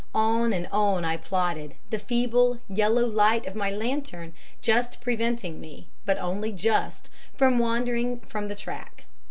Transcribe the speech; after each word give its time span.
On 0.15 0.51
and 0.51 0.65
on 0.71 1.05
I 1.05 1.15
plodded, 1.15 1.75
the 1.91 1.99
feeble, 1.99 2.57
yellow 2.67 3.05
light 3.05 3.45
of 3.45 3.53
my 3.53 3.69
lantern 3.69 4.33
just 4.59 4.99
preventing 4.99 5.61
me 5.61 5.89
but 6.05 6.17
only 6.17 6.51
just 6.51 7.11
from 7.35 7.59
wandering 7.59 8.19
from 8.21 8.47
the 8.47 8.55
track. 8.55 9.05